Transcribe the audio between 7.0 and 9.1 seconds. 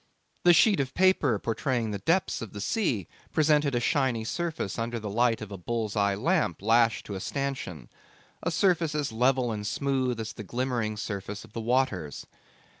to a stanchion, a surface